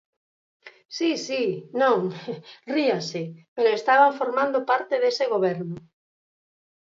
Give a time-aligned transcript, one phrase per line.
[0.97, 1.43] Si, si,
[1.81, 1.97] non,
[2.75, 3.21] ríase,
[3.55, 5.77] pero estaban formando parte dese goberno.